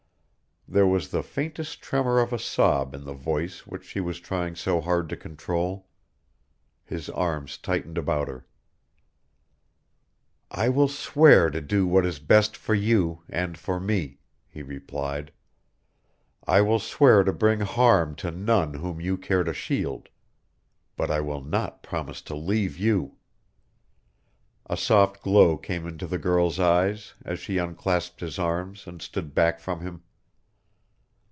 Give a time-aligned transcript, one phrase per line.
[0.67, 4.55] There was the faintest tremor of a sob in the voice which she was trying
[4.55, 5.85] so hard to control.
[6.85, 8.47] His arms tightened about her.
[10.49, 15.33] "I will swear to do what is best for you and for me," he replied.
[16.47, 20.07] "I will swear to bring harm to none whom you care to shield.
[20.95, 23.17] But I will not promise to leave you!"
[24.69, 29.35] A soft glow came into the girl's eyes as she unclasped his arms and stood
[29.35, 30.03] back from him.